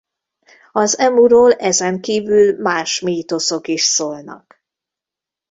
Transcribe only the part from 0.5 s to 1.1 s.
Az